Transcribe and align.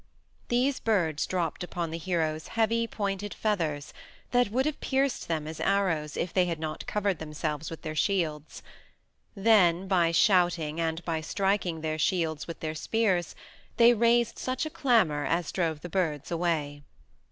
These 0.47 0.79
birds 0.79 1.27
dropped 1.27 1.63
upon 1.63 1.91
the 1.91 1.97
heroes 1.99 2.47
heavy, 2.57 2.87
pointed 2.87 3.35
feathers 3.35 3.93
that 4.31 4.49
would 4.49 4.65
have 4.65 4.81
pierced 4.81 5.27
them 5.27 5.45
as 5.45 5.59
arrows 5.59 6.17
if 6.17 6.33
they 6.33 6.45
had 6.45 6.59
not 6.59 6.87
covered 6.87 7.19
themselves 7.19 7.69
with 7.69 7.83
their 7.83 7.93
shields; 7.93 8.63
then 9.35 9.87
by 9.87 10.09
shouting, 10.09 10.81
and 10.81 11.05
by 11.05 11.21
striking 11.21 11.81
their 11.81 11.99
shields 11.99 12.47
with 12.47 12.61
their 12.61 12.73
spears, 12.73 13.35
they 13.77 13.93
raised 13.93 14.39
such 14.39 14.65
a 14.65 14.71
clamor 14.71 15.23
as 15.23 15.51
drove 15.51 15.81
the 15.81 15.87
birds 15.87 16.31
away. 16.31 16.81